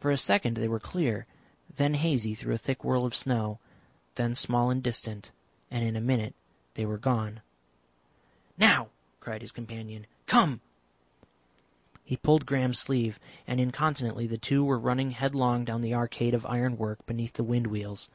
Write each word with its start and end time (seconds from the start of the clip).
For 0.00 0.10
a 0.10 0.18
second 0.18 0.58
they 0.58 0.68
were 0.68 0.78
clear, 0.78 1.24
then 1.74 1.94
hazy 1.94 2.34
through 2.34 2.52
a 2.52 2.58
thick 2.58 2.84
whirl 2.84 3.06
of 3.06 3.14
snow, 3.14 3.58
then 4.16 4.34
small 4.34 4.68
and 4.68 4.82
distant, 4.82 5.32
and 5.70 5.82
in 5.82 5.96
a 5.96 6.00
minute 6.02 6.34
they 6.74 6.84
were 6.84 6.98
gone. 6.98 7.40
"Now!" 8.58 8.90
cried 9.18 9.40
his 9.40 9.52
companion. 9.52 10.06
"Come!" 10.26 10.60
He 12.04 12.18
pulled 12.18 12.44
Graham's 12.44 12.78
sleeve, 12.78 13.18
and 13.46 13.58
incontinently 13.58 14.26
the 14.26 14.36
two 14.36 14.62
were 14.62 14.78
running 14.78 15.12
headlong 15.12 15.64
down 15.64 15.80
the 15.80 15.94
arcade 15.94 16.34
of 16.34 16.44
iron 16.44 16.76
work 16.76 17.06
beneath 17.06 17.32
the 17.32 17.42
wind 17.42 17.68
wheels. 17.68 18.10